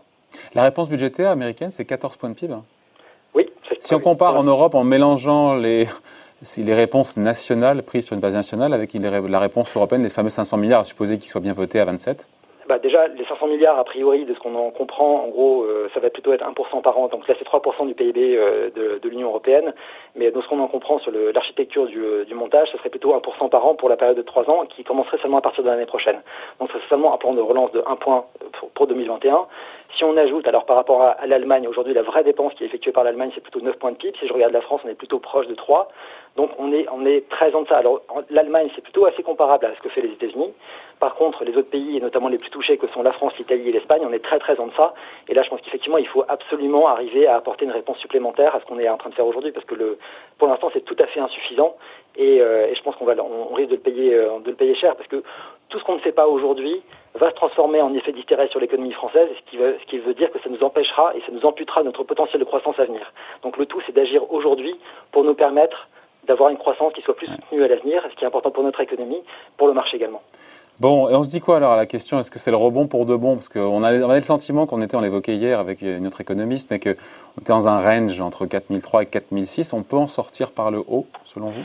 La 0.54 0.62
réponse 0.62 0.88
budgétaire 0.88 1.30
américaine, 1.30 1.70
c'est 1.70 1.84
14 1.84 2.16
points 2.16 2.30
de 2.30 2.34
PIB. 2.34 2.54
Oui. 3.34 3.48
Si 3.78 3.94
on 3.94 4.00
compare 4.00 4.36
en 4.36 4.44
Europe 4.44 4.74
en 4.74 4.84
mélangeant 4.84 5.54
les, 5.54 5.86
les 6.56 6.74
réponses 6.74 7.16
nationales 7.16 7.82
prises 7.82 8.06
sur 8.06 8.14
une 8.14 8.20
base 8.20 8.34
nationale 8.34 8.74
avec 8.74 8.92
la 8.94 9.38
réponse 9.38 9.74
européenne, 9.74 10.02
les 10.02 10.10
fameux 10.10 10.28
500 10.28 10.56
milliards, 10.56 10.80
à 10.80 10.84
supposer 10.84 11.18
qu'ils 11.18 11.30
soient 11.30 11.40
bien 11.40 11.52
votés 11.52 11.80
à 11.80 11.84
27 11.84 12.28
bah 12.68 12.78
déjà, 12.78 13.08
les 13.08 13.24
500 13.24 13.46
milliards, 13.46 13.78
a 13.78 13.84
priori, 13.84 14.26
de 14.26 14.34
ce 14.34 14.38
qu'on 14.40 14.54
en 14.54 14.70
comprend, 14.70 15.24
en 15.24 15.28
gros, 15.28 15.62
euh, 15.62 15.88
ça 15.94 16.00
va 16.00 16.10
plutôt 16.10 16.34
être 16.34 16.44
1% 16.44 16.82
par 16.82 16.98
an. 16.98 17.08
Donc 17.08 17.26
là, 17.26 17.34
c'est 17.38 17.48
3% 17.48 17.86
du 17.86 17.94
PIB 17.94 18.36
euh, 18.36 18.68
de, 19.02 19.08
l'Union 19.08 19.28
européenne. 19.28 19.72
Mais 20.16 20.30
de 20.30 20.38
ce 20.38 20.46
qu'on 20.48 20.60
en 20.60 20.68
comprend 20.68 20.98
sur 20.98 21.10
l'architecture 21.10 21.86
du, 21.86 21.98
euh, 21.98 22.24
montage, 22.34 22.70
ça 22.70 22.78
serait 22.78 22.90
plutôt 22.90 23.14
1% 23.14 23.48
par 23.48 23.66
an 23.66 23.74
pour 23.74 23.88
la 23.88 23.96
période 23.96 24.18
de 24.18 24.22
3 24.22 24.50
ans, 24.50 24.66
qui 24.66 24.84
commencerait 24.84 25.16
seulement 25.18 25.38
à 25.38 25.40
partir 25.40 25.64
de 25.64 25.70
l'année 25.70 25.86
prochaine. 25.86 26.20
Donc 26.60 26.68
c'est 26.72 26.88
seulement 26.90 27.14
un 27.14 27.16
plan 27.16 27.32
de 27.32 27.40
relance 27.40 27.72
de 27.72 27.82
1 27.86 27.96
point 27.96 28.26
pour, 28.60 28.68
pour 28.70 28.86
2021. 28.86 29.46
Si 29.96 30.04
on 30.04 30.14
ajoute, 30.18 30.46
alors 30.46 30.66
par 30.66 30.76
rapport 30.76 31.02
à, 31.02 31.12
à 31.12 31.26
l'Allemagne, 31.26 31.66
aujourd'hui, 31.66 31.94
la 31.94 32.02
vraie 32.02 32.22
dépense 32.22 32.52
qui 32.54 32.64
est 32.64 32.66
effectuée 32.66 32.92
par 32.92 33.02
l'Allemagne, 33.02 33.30
c'est 33.34 33.40
plutôt 33.40 33.60
9 33.60 33.78
points 33.78 33.92
de 33.92 33.96
PIB. 33.96 34.14
Si 34.20 34.28
je 34.28 34.32
regarde 34.34 34.52
la 34.52 34.60
France, 34.60 34.82
on 34.84 34.88
est 34.88 34.94
plutôt 34.94 35.20
proche 35.20 35.46
de 35.46 35.54
3. 35.54 35.88
Donc 36.36 36.50
on 36.58 36.72
est, 36.72 36.86
on 36.92 37.04
est 37.04 37.28
très 37.28 37.54
en 37.54 37.62
deçà. 37.62 37.78
Alors 37.78 38.02
l'Allemagne, 38.30 38.68
c'est 38.74 38.82
plutôt 38.82 39.06
assez 39.06 39.22
comparable 39.22 39.66
à 39.66 39.74
ce 39.74 39.80
que 39.80 39.88
fait 39.88 40.02
les 40.02 40.12
États-Unis. 40.12 40.52
Par 41.00 41.14
contre, 41.14 41.44
les 41.44 41.56
autres 41.56 41.70
pays, 41.70 41.96
et 41.96 42.00
notamment 42.00 42.28
les 42.28 42.38
plus 42.38 42.50
touchés 42.50 42.76
que 42.76 42.88
sont 42.88 43.02
la 43.02 43.12
France, 43.12 43.38
l'Italie 43.38 43.68
et 43.68 43.72
l'Espagne, 43.72 44.02
on 44.04 44.12
est 44.12 44.18
très 44.18 44.38
très 44.40 44.58
en 44.58 44.66
deçà. 44.66 44.94
Et 45.28 45.34
là, 45.34 45.42
je 45.42 45.50
pense 45.50 45.60
qu'effectivement, 45.60 45.98
il 45.98 46.08
faut 46.08 46.24
absolument 46.26 46.88
arriver 46.88 47.28
à 47.28 47.36
apporter 47.36 47.66
une 47.66 47.70
réponse 47.70 47.98
supplémentaire 47.98 48.54
à 48.54 48.60
ce 48.60 48.64
qu'on 48.64 48.80
est 48.80 48.88
en 48.88 48.96
train 48.96 49.10
de 49.10 49.14
faire 49.14 49.26
aujourd'hui, 49.26 49.52
parce 49.52 49.64
que 49.64 49.76
le, 49.76 49.98
pour 50.38 50.48
l'instant, 50.48 50.70
c'est 50.72 50.84
tout 50.84 50.96
à 50.98 51.06
fait 51.06 51.20
insuffisant. 51.20 51.76
Et, 52.16 52.40
euh, 52.40 52.66
et 52.66 52.74
je 52.74 52.82
pense 52.82 52.96
qu'on 52.96 53.04
va, 53.04 53.14
on 53.22 53.54
risque 53.54 53.70
de 53.70 53.76
le 53.76 53.80
payer, 53.80 54.12
euh, 54.12 54.40
de 54.40 54.50
le 54.50 54.56
payer 54.56 54.74
cher, 54.74 54.96
parce 54.96 55.08
que 55.08 55.22
tout 55.68 55.78
ce 55.78 55.84
qu'on 55.84 55.94
ne 55.94 56.00
fait 56.00 56.12
pas 56.12 56.26
aujourd'hui 56.26 56.82
va 57.14 57.30
se 57.30 57.34
transformer 57.36 57.80
en 57.80 57.94
effet 57.94 58.12
d'hystérique 58.12 58.50
sur 58.50 58.60
l'économie 58.60 58.92
française, 58.92 59.28
ce 59.36 59.50
qui, 59.50 59.56
veut, 59.56 59.76
ce 59.80 59.86
qui 59.86 59.98
veut 59.98 60.14
dire 60.14 60.32
que 60.32 60.40
ça 60.40 60.48
nous 60.48 60.62
empêchera 60.64 61.14
et 61.16 61.20
ça 61.20 61.32
nous 61.32 61.44
amputera 61.44 61.82
notre 61.82 62.02
potentiel 62.02 62.40
de 62.40 62.44
croissance 62.44 62.78
à 62.78 62.84
venir. 62.84 63.12
Donc 63.42 63.56
le 63.56 63.66
tout, 63.66 63.80
c'est 63.86 63.94
d'agir 63.94 64.32
aujourd'hui 64.32 64.78
pour 65.12 65.24
nous 65.24 65.34
permettre 65.34 65.88
d'avoir 66.28 66.50
une 66.50 66.58
croissance 66.58 66.92
qui 66.92 67.02
soit 67.02 67.16
plus 67.16 67.26
soutenue 67.26 67.64
à 67.64 67.68
l'avenir, 67.68 68.02
ce 68.10 68.14
qui 68.16 68.24
est 68.24 68.26
important 68.26 68.50
pour 68.50 68.62
notre 68.62 68.80
économie, 68.80 69.22
pour 69.56 69.66
le 69.66 69.72
marché 69.72 69.96
également. 69.96 70.22
Bon, 70.80 71.08
et 71.08 71.14
on 71.14 71.24
se 71.24 71.30
dit 71.30 71.40
quoi 71.40 71.56
alors 71.56 71.72
à 71.72 71.76
la 71.76 71.86
question 71.86 72.20
Est-ce 72.20 72.30
que 72.30 72.38
c'est 72.38 72.52
le 72.52 72.56
rebond 72.56 72.86
pour 72.86 73.04
de 73.04 73.16
bon? 73.16 73.34
Parce 73.34 73.48
qu'on 73.48 73.82
avait, 73.82 74.00
on 74.00 74.10
avait 74.10 74.20
le 74.20 74.24
sentiment 74.24 74.66
qu'on 74.66 74.80
était, 74.80 74.96
on 74.96 75.00
l'évoquait 75.00 75.34
hier 75.34 75.58
avec 75.58 75.82
notre 75.82 76.20
économiste, 76.20 76.70
mais 76.70 76.78
qu'on 76.78 76.90
était 77.40 77.48
dans 77.48 77.68
un 77.68 77.80
range 77.80 78.20
entre 78.20 78.46
4003 78.46 79.02
et 79.02 79.06
4006. 79.06 79.72
On 79.72 79.82
peut 79.82 79.96
en 79.96 80.06
sortir 80.06 80.52
par 80.52 80.70
le 80.70 80.78
haut, 80.78 81.06
selon 81.24 81.50
vous? 81.50 81.64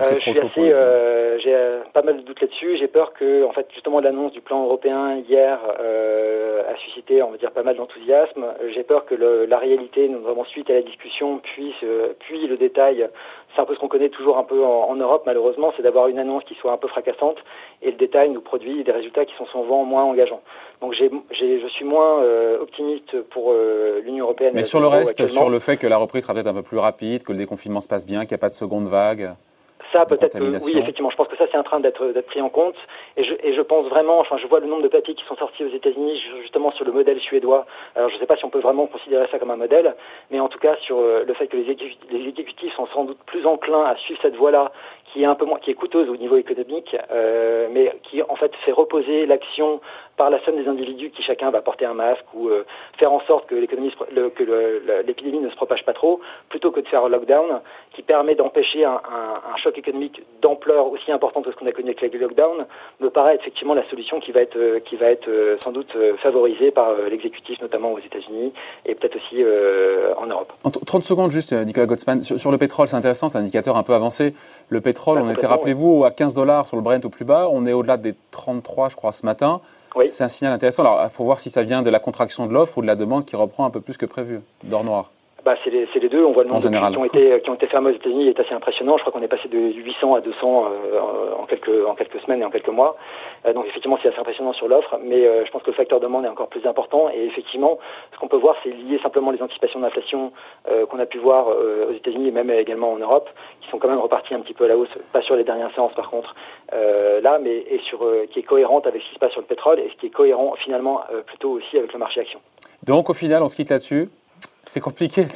Euh, 0.00 0.04
je 0.12 0.16
suis 0.16 0.38
assez, 0.38 0.72
euh, 0.72 1.38
j'ai 1.40 1.54
euh, 1.54 1.80
pas 1.92 2.02
mal 2.02 2.18
de 2.18 2.22
doutes 2.22 2.40
là-dessus. 2.40 2.76
J'ai 2.78 2.86
peur 2.86 3.12
que, 3.14 3.44
en 3.44 3.52
fait, 3.52 3.66
justement, 3.74 4.00
l'annonce 4.00 4.32
du 4.32 4.40
plan 4.40 4.62
européen 4.64 5.16
hier 5.28 5.58
euh, 5.80 6.62
a 6.70 6.76
suscité, 6.76 7.22
on 7.22 7.30
va 7.30 7.36
dire, 7.36 7.50
pas 7.50 7.62
mal 7.62 7.76
d'enthousiasme. 7.76 8.44
J'ai 8.74 8.84
peur 8.84 9.06
que 9.06 9.14
le, 9.14 9.46
la 9.46 9.58
réalité, 9.58 10.08
notamment 10.08 10.44
suite 10.44 10.70
à 10.70 10.74
la 10.74 10.82
discussion, 10.82 11.38
puis, 11.42 11.74
puis 12.20 12.46
le 12.46 12.56
détail, 12.56 13.08
c'est 13.54 13.62
un 13.62 13.64
peu 13.64 13.74
ce 13.74 13.80
qu'on 13.80 13.88
connaît 13.88 14.08
toujours 14.08 14.38
un 14.38 14.44
peu 14.44 14.64
en, 14.64 14.88
en 14.88 14.94
Europe, 14.94 15.24
malheureusement, 15.26 15.72
c'est 15.76 15.82
d'avoir 15.82 16.08
une 16.08 16.18
annonce 16.18 16.44
qui 16.44 16.54
soit 16.54 16.72
un 16.72 16.76
peu 16.76 16.88
fracassante 16.88 17.38
et 17.82 17.90
le 17.90 17.96
détail 17.96 18.30
nous 18.30 18.40
produit 18.40 18.84
des 18.84 18.92
résultats 18.92 19.24
qui 19.24 19.34
sont 19.36 19.46
souvent 19.46 19.84
moins 19.84 20.04
engageants. 20.04 20.42
Donc, 20.80 20.94
j'ai, 20.94 21.10
j'ai, 21.32 21.60
je 21.60 21.66
suis 21.68 21.84
moins 21.84 22.22
optimiste 22.60 23.20
pour 23.30 23.52
l'Union 24.04 24.26
européenne. 24.26 24.52
Mais 24.54 24.62
sur 24.62 24.80
le 24.80 24.86
reste, 24.86 25.26
sur 25.26 25.50
le 25.50 25.58
fait 25.58 25.76
que 25.76 25.86
la 25.86 25.96
reprise 25.96 26.22
sera 26.22 26.34
peut-être 26.34 26.46
un 26.46 26.54
peu 26.54 26.62
plus 26.62 26.78
rapide, 26.78 27.24
que 27.24 27.32
le 27.32 27.38
déconfinement 27.38 27.80
se 27.80 27.88
passe 27.88 28.06
bien, 28.06 28.20
qu'il 28.20 28.30
n'y 28.30 28.40
a 28.40 28.42
pas 28.42 28.48
de 28.48 28.54
seconde 28.54 28.86
vague. 28.86 29.32
Ça, 29.92 30.04
peut-être 30.04 30.38
oui, 30.38 30.76
effectivement. 30.76 31.10
Je 31.10 31.16
pense 31.16 31.28
que 31.28 31.36
ça, 31.36 31.46
c'est 31.50 31.58
en 31.58 31.62
train 31.62 31.80
d'être 31.80 32.20
pris 32.22 32.40
en 32.40 32.48
compte. 32.48 32.76
Et 33.16 33.24
je, 33.24 33.34
et 33.42 33.54
je 33.54 33.60
pense 33.62 33.86
vraiment, 33.86 34.18
enfin, 34.18 34.36
je 34.36 34.46
vois 34.46 34.60
le 34.60 34.66
nombre 34.66 34.82
de 34.82 34.88
papiers 34.88 35.14
qui 35.14 35.24
sont 35.24 35.36
sortis 35.36 35.64
aux 35.64 35.74
États-Unis, 35.74 36.20
justement 36.42 36.70
sur 36.72 36.84
le 36.84 36.92
modèle 36.92 37.18
suédois. 37.20 37.66
Alors, 37.96 38.08
je 38.10 38.14
ne 38.14 38.20
sais 38.20 38.26
pas 38.26 38.36
si 38.36 38.44
on 38.44 38.50
peut 38.50 38.60
vraiment 38.60 38.86
considérer 38.86 39.26
ça 39.30 39.38
comme 39.38 39.50
un 39.50 39.56
modèle, 39.56 39.94
mais 40.30 40.40
en 40.40 40.48
tout 40.48 40.58
cas, 40.58 40.76
sur 40.82 40.98
euh, 40.98 41.24
le 41.26 41.34
fait 41.34 41.46
que 41.46 41.56
les 41.56 42.28
exécutifs 42.28 42.74
sont 42.74 42.86
sans 42.86 43.04
doute 43.04 43.18
plus 43.26 43.46
enclins 43.46 43.84
à 43.84 43.96
suivre 43.96 44.20
cette 44.22 44.36
voie-là, 44.36 44.72
qui 45.12 45.22
est 45.22 45.26
un 45.26 45.34
peu 45.34 45.44
moins, 45.44 45.58
qui 45.58 45.70
est 45.70 45.74
coûteuse 45.74 46.08
au 46.08 46.16
niveau 46.16 46.36
économique, 46.36 46.96
euh, 47.10 47.68
mais 47.72 47.92
qui 48.04 48.22
en 48.22 48.36
fait 48.36 48.52
fait 48.64 48.72
reposer 48.72 49.26
l'action 49.26 49.80
par 50.16 50.30
la 50.30 50.44
somme 50.44 50.56
des 50.56 50.68
individus 50.68 51.10
qui 51.10 51.22
chacun 51.22 51.50
va 51.50 51.60
porter 51.60 51.84
un 51.84 51.94
masque 51.94 52.24
ou 52.34 52.48
euh, 52.48 52.64
faire 52.98 53.12
en 53.12 53.20
sorte 53.20 53.46
que 53.46 53.54
l'épidémie 53.54 53.92
ne 55.40 55.50
se 55.50 55.56
propage 55.56 55.84
pas 55.84 55.92
trop, 55.92 56.20
plutôt 56.48 56.72
que 56.72 56.80
de 56.80 56.88
faire 56.88 57.04
un 57.04 57.08
lockdown 57.08 57.60
qui 57.94 58.02
permet 58.02 58.34
d'empêcher 58.34 58.84
un, 58.84 58.98
choc 59.62 59.78
économique 59.78 60.22
d'ampleur 60.40 60.86
aussi 60.86 61.10
importante 61.10 61.44
que 61.44 61.52
ce 61.52 61.56
qu'on 61.56 61.66
a 61.66 61.72
connu 61.72 61.90
avec 61.90 62.12
le 62.12 62.18
lockdown, 62.20 62.66
me 63.00 63.10
paraît 63.10 63.36
effectivement 63.36 63.74
la 63.74 63.88
solution 63.88 64.20
qui 64.20 64.32
va 64.32 64.40
être 64.40 64.56
euh, 64.56 64.80
qui 64.80 64.96
va 64.96 65.06
être 65.10 65.28
sans 65.62 65.72
doute 65.72 65.96
favorisée 66.22 66.70
par 66.70 66.92
l'exécutif, 67.10 67.60
notamment 67.60 67.92
aux 67.92 67.98
États-Unis 67.98 68.52
et 68.86 68.94
peut-être 68.94 69.16
aussi 69.16 69.44
en 70.16 70.26
Europe. 70.26 70.52
En 70.64 70.70
30 70.70 71.04
secondes 71.04 71.30
juste, 71.30 71.52
Nicolas 71.52 71.86
Gottsman, 71.86 72.22
sur, 72.22 72.38
sur 72.38 72.50
le 72.50 72.58
pétrole, 72.58 72.88
c'est 72.88 72.96
intéressant, 72.96 73.28
c'est 73.28 73.38
un 73.38 73.42
indicateur 73.42 73.76
un 73.76 73.82
peu 73.82 73.94
avancé. 73.94 74.34
Le 74.68 74.80
pétrole 74.80 74.97
bah, 75.06 75.22
on 75.24 75.30
était, 75.30 75.46
rappelez-vous, 75.46 76.04
à 76.04 76.10
15 76.10 76.34
dollars 76.34 76.66
sur 76.66 76.76
le 76.76 76.82
Brent 76.82 77.04
au 77.04 77.08
plus 77.08 77.24
bas. 77.24 77.48
On 77.50 77.66
est 77.66 77.72
au-delà 77.72 77.96
des 77.96 78.14
33, 78.30 78.90
je 78.90 78.96
crois, 78.96 79.12
ce 79.12 79.24
matin. 79.24 79.60
C'est 80.06 80.24
un 80.24 80.28
signal 80.28 80.52
intéressant. 80.52 80.82
Alors, 80.82 81.00
il 81.02 81.10
faut 81.10 81.24
voir 81.24 81.40
si 81.40 81.50
ça 81.50 81.62
vient 81.62 81.82
de 81.82 81.90
la 81.90 81.98
contraction 81.98 82.46
de 82.46 82.52
l'offre 82.52 82.78
ou 82.78 82.82
de 82.82 82.86
la 82.86 82.94
demande 82.94 83.24
qui 83.24 83.36
reprend 83.36 83.64
un 83.64 83.70
peu 83.70 83.80
plus 83.80 83.96
que 83.96 84.06
prévu, 84.06 84.40
d'or 84.62 84.84
noir. 84.84 85.10
Bah, 85.48 85.54
c'est 85.64 85.70
les, 85.70 86.08
deux. 86.10 86.26
On 86.26 86.32
voit 86.32 86.42
le 86.42 86.50
nombre 86.50 86.60
de 86.62 86.68
qui 86.68 86.98
ont 86.98 87.04
été 87.06 87.40
qui 87.40 87.48
ont 87.48 87.54
été 87.54 87.68
fermés 87.68 87.90
aux 87.90 87.94
États-Unis 87.94 88.28
est 88.28 88.38
assez 88.38 88.52
impressionnant. 88.52 88.98
Je 88.98 89.00
crois 89.00 89.14
qu'on 89.14 89.22
est 89.22 89.28
passé 89.28 89.48
de 89.48 89.56
800 89.56 90.16
à 90.16 90.20
200 90.20 90.66
euh, 90.92 91.00
en 91.38 91.46
quelques 91.46 91.86
en 91.86 91.94
quelques 91.94 92.20
semaines 92.20 92.42
et 92.42 92.44
en 92.44 92.50
quelques 92.50 92.68
mois. 92.68 92.96
Euh, 93.46 93.54
donc 93.54 93.64
effectivement, 93.66 93.98
c'est 94.02 94.10
assez 94.10 94.18
impressionnant 94.18 94.52
sur 94.52 94.68
l'offre, 94.68 94.98
mais 95.02 95.26
euh, 95.26 95.46
je 95.46 95.50
pense 95.50 95.62
que 95.62 95.70
le 95.70 95.76
facteur 95.76 96.00
demande 96.00 96.26
est 96.26 96.28
encore 96.28 96.48
plus 96.48 96.66
important. 96.66 97.08
Et 97.14 97.24
effectivement, 97.24 97.78
ce 98.12 98.18
qu'on 98.18 98.28
peut 98.28 98.36
voir, 98.36 98.56
c'est 98.62 98.68
lié 98.68 99.00
simplement 99.02 99.30
les 99.30 99.40
anticipations 99.40 99.80
d'inflation 99.80 100.32
qu'on 100.90 100.98
a 100.98 101.06
pu 101.06 101.16
voir 101.16 101.46
aux 101.48 101.92
États-Unis 101.94 102.28
et 102.28 102.30
même 102.30 102.50
également 102.50 102.92
en 102.92 102.98
Europe, 102.98 103.30
qui 103.62 103.70
sont 103.70 103.78
quand 103.78 103.88
même 103.88 104.00
repartis 104.00 104.34
un 104.34 104.40
petit 104.40 104.52
peu 104.52 104.64
à 104.64 104.68
la 104.68 104.76
hausse, 104.76 104.90
pas 105.14 105.22
sur 105.22 105.34
les 105.34 105.44
dernières 105.44 105.72
séances 105.74 105.94
par 105.94 106.10
contre, 106.10 106.34
là, 106.72 107.38
mais 107.42 107.56
et 107.70 107.80
sur 107.88 108.06
qui 108.30 108.40
est 108.40 108.42
cohérente 108.42 108.86
avec 108.86 109.00
ce 109.00 109.08
qui 109.08 109.14
se 109.14 109.18
passe 109.18 109.32
sur 109.32 109.40
le 109.40 109.46
pétrole 109.46 109.80
et 109.80 109.88
ce 109.88 109.98
qui 109.98 110.06
est 110.06 110.10
cohérent 110.10 110.54
finalement 110.62 111.00
plutôt 111.26 111.52
aussi 111.52 111.78
avec 111.78 111.94
le 111.94 111.98
marché 111.98 112.20
action. 112.20 112.40
Donc 112.82 113.08
au 113.08 113.14
final, 113.14 113.42
on 113.42 113.48
se 113.48 113.56
quitte 113.56 113.70
là-dessus 113.70 114.10
c'est 114.68 114.80
compliqué 114.80 115.26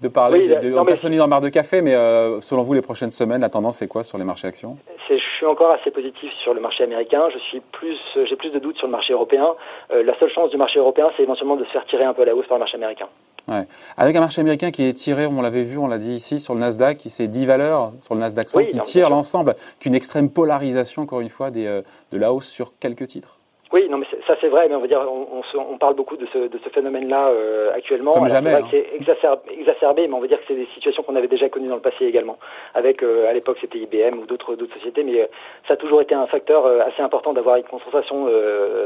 de, 0.00 0.08
parler 0.08 0.48
de, 0.48 0.70
de 0.70 0.84
personne 0.84 1.16
dans 1.16 1.28
marre 1.28 1.40
de 1.40 1.48
café, 1.48 1.82
mais 1.82 1.94
euh, 1.94 2.40
selon 2.40 2.62
vous, 2.62 2.72
les 2.72 2.82
prochaines 2.82 3.10
semaines, 3.10 3.42
la 3.42 3.50
tendance 3.50 3.78
c'est 3.78 3.88
quoi 3.88 4.02
sur 4.02 4.18
les 4.18 4.24
marchés 4.24 4.48
actions? 4.48 4.76
Je 5.08 5.16
suis 5.38 5.46
encore 5.46 5.70
assez 5.72 5.90
positif 5.90 6.32
sur 6.42 6.54
le 6.54 6.60
marché 6.60 6.82
américain. 6.84 7.24
Je 7.32 7.38
suis 7.38 7.60
plus, 7.60 7.98
j'ai 8.28 8.36
plus 8.36 8.50
de 8.50 8.58
doutes 8.58 8.78
sur 8.78 8.86
le 8.86 8.92
marché 8.92 9.12
européen. 9.12 9.46
Euh, 9.92 10.02
la 10.02 10.14
seule 10.14 10.30
chance 10.30 10.50
du 10.50 10.56
marché 10.56 10.78
européen, 10.78 11.10
c'est 11.16 11.22
éventuellement 11.22 11.56
de 11.56 11.64
se 11.64 11.70
faire 11.70 11.84
tirer 11.84 12.04
un 12.04 12.14
peu 12.14 12.22
à 12.22 12.24
la 12.24 12.34
hausse 12.34 12.46
par 12.46 12.56
le 12.56 12.60
marché 12.60 12.76
américain. 12.76 13.06
Ouais. 13.48 13.66
Avec 13.98 14.16
un 14.16 14.20
marché 14.20 14.40
américain 14.40 14.70
qui 14.70 14.88
est 14.88 14.94
tiré, 14.94 15.26
on 15.26 15.42
l'avait 15.42 15.62
vu, 15.62 15.76
on 15.76 15.86
l'a 15.86 15.98
dit 15.98 16.14
ici, 16.14 16.40
sur 16.40 16.54
le 16.54 16.60
Nasdaq, 16.60 17.02
c'est 17.08 17.28
10 17.28 17.46
valeurs 17.46 17.92
sur 18.00 18.14
le 18.14 18.20
Nasdaq 18.20 18.48
100 18.48 18.64
qui 18.64 18.80
tirent 18.80 19.10
l'ensemble, 19.10 19.54
qu'une 19.78 19.94
extrême 19.94 20.30
polarisation, 20.30 21.02
encore 21.02 21.20
une 21.20 21.28
fois, 21.28 21.50
des, 21.50 21.66
euh, 21.66 21.82
de 22.12 22.18
la 22.18 22.32
hausse 22.32 22.48
sur 22.48 22.72
quelques 22.78 23.06
titres. 23.06 23.35
Oui, 23.76 23.90
non, 23.90 23.98
mais 23.98 24.06
ça 24.26 24.36
c'est 24.40 24.48
vrai, 24.48 24.68
mais 24.70 24.74
on 24.74 24.80
va 24.80 24.86
dire, 24.86 25.02
on, 25.06 25.42
on, 25.54 25.76
parle 25.76 25.96
beaucoup 25.96 26.16
de 26.16 26.26
ce, 26.32 26.48
de 26.48 26.58
ce 26.64 26.70
phénomène-là 26.70 27.28
euh, 27.28 27.74
actuellement. 27.74 28.14
Comme 28.14 28.26
jamais. 28.26 28.58
C'est 28.70 28.86
hein. 29.26 29.36
exacerbé, 29.50 30.08
mais 30.08 30.14
on 30.14 30.20
va 30.20 30.28
dire 30.28 30.38
que 30.38 30.44
c'est 30.48 30.54
des 30.54 30.66
situations 30.74 31.02
qu'on 31.02 31.14
avait 31.14 31.28
déjà 31.28 31.50
connues 31.50 31.68
dans 31.68 31.74
le 31.74 31.82
passé 31.82 32.06
également. 32.06 32.38
Avec, 32.72 33.02
euh, 33.02 33.28
à 33.28 33.34
l'époque, 33.34 33.58
c'était 33.60 33.76
IBM 33.76 34.18
ou 34.18 34.24
d'autres 34.24 34.54
d'autres 34.56 34.72
sociétés, 34.76 35.04
mais 35.04 35.20
euh, 35.20 35.26
ça 35.68 35.74
a 35.74 35.76
toujours 35.76 36.00
été 36.00 36.14
un 36.14 36.26
facteur 36.26 36.64
assez 36.64 37.02
important 37.02 37.34
d'avoir 37.34 37.56
une 37.56 37.64
concentration 37.64 38.30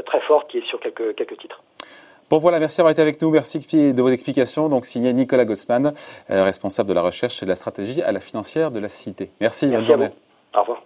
très 0.07 0.21
forte 0.23 0.51
qui 0.51 0.59
est 0.59 0.67
sur 0.67 0.81
quelques 0.81 1.15
quelques 1.15 1.39
titres. 1.39 1.63
Bon 2.29 2.39
voilà, 2.39 2.59
merci 2.59 2.79
d'avoir 2.79 2.91
été 2.91 3.01
avec 3.01 3.23
nous, 3.23 3.31
merci 3.31 3.61
de 3.61 4.03
vos 4.03 4.09
explications. 4.09 4.69
Donc 4.69 4.87
signé 4.87 5.13
Nicolas 5.13 5.45
Gossman, 5.45 5.93
responsable 6.29 6.89
de 6.89 6.95
la 6.95 7.03
recherche 7.03 7.41
et 7.45 7.47
de 7.47 7.51
la 7.51 7.57
stratégie 7.57 8.03
à 8.03 8.11
la 8.11 8.21
financière 8.21 8.73
de 8.73 8.81
la 8.81 8.89
Cité. 8.89 9.31
Merci, 9.41 9.69
merci 9.69 9.77
bonne 9.77 9.85
journée. 9.85 10.11
Au 10.53 10.63
revoir. 10.63 10.83